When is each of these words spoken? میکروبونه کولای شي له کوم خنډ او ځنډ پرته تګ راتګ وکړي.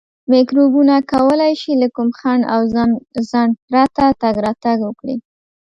میکروبونه 0.33 0.95
کولای 1.11 1.53
شي 1.61 1.71
له 1.81 1.87
کوم 1.95 2.09
خنډ 2.19 2.41
او 2.53 2.61
ځنډ 3.31 3.51
پرته 3.67 4.03
تګ 4.21 4.35
راتګ 4.45 4.77
وکړي. 4.83 5.15